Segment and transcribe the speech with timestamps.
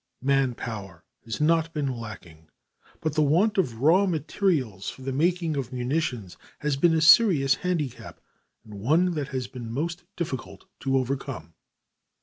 [0.23, 2.49] Manpower has not been lacking,
[3.01, 7.53] but the want of raw materials for the making of munitions has been a serious
[7.53, 8.19] handicap,
[8.65, 11.53] and one that has been most difficult to overcome.